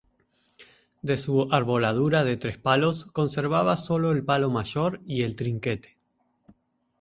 [1.03, 5.99] De su arboladura de tres palos conservaba solo el palo mayor y el trinquete.